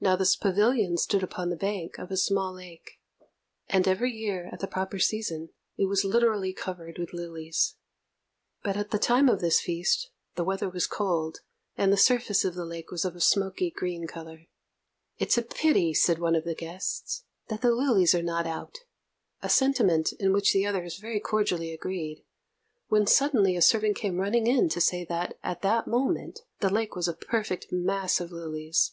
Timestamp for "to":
24.68-24.80